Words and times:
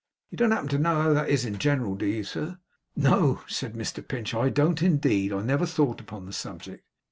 You 0.31 0.35
don't 0.39 0.49
happen 0.49 0.67
to 0.69 0.79
know 0.79 0.99
how 0.99 1.13
that 1.13 1.29
is 1.29 1.45
in 1.45 1.59
general, 1.59 1.93
do 1.93 2.07
you, 2.07 2.23
sir?' 2.23 2.57
'No,' 2.95 3.41
said 3.45 3.75
Mr 3.75 4.01
Pinch, 4.07 4.33
'I 4.33 4.49
don't 4.49 4.81
indeed. 4.81 5.31
I 5.31 5.43
never 5.43 5.67
thought 5.67 6.01
upon 6.01 6.25
the 6.25 6.33
subject. 6.33 6.83